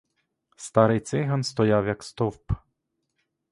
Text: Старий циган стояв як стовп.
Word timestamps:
Старий 0.57 0.99
циган 0.99 1.43
стояв 1.43 1.87
як 1.87 2.03
стовп. 2.03 2.51